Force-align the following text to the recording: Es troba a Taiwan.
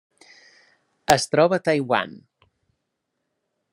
Es 1.15 1.27
troba 1.33 1.59
a 1.61 1.63
Taiwan. 1.67 2.17